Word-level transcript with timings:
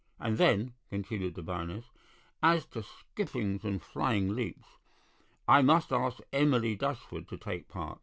And 0.19 0.39
then," 0.39 0.73
continued 0.89 1.35
the 1.35 1.43
Baroness, 1.43 1.91
"as 2.41 2.65
to 2.69 2.81
skippings 2.81 3.63
and 3.63 3.79
flying 3.79 4.33
leaps; 4.35 4.79
I 5.47 5.61
must 5.61 5.93
ask 5.93 6.17
Emily 6.33 6.75
Dushford 6.75 7.27
to 7.27 7.37
take 7.37 7.69
a 7.69 7.71
part. 7.71 7.99